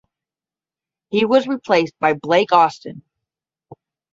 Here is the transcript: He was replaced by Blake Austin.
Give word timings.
He 1.11 1.25
was 1.25 1.45
replaced 1.45 1.93
by 1.99 2.13
Blake 2.15 2.51
Austin. 2.51 3.03